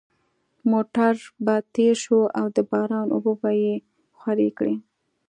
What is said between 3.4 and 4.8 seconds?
به یې خورې کړې